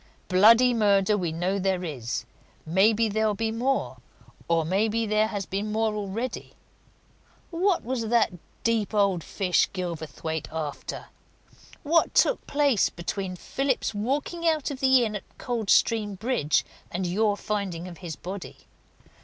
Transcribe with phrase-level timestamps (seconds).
[0.29, 2.25] "Bloody murder we know there is
[2.65, 3.97] maybe there'll be more,
[4.47, 6.53] or maybe there has been more already.
[7.51, 8.33] What was that
[8.63, 11.09] deep old fish Gilverthwaite after?
[11.83, 17.37] What took place between Phillips's walking out of that inn at Coldstream Bridge and your
[17.37, 18.57] finding of his body?